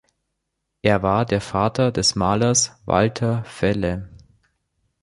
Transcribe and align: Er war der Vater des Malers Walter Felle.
Er 0.81 1.03
war 1.03 1.25
der 1.25 1.41
Vater 1.41 1.91
des 1.91 2.15
Malers 2.15 2.71
Walter 2.87 3.43
Felle. 3.43 4.09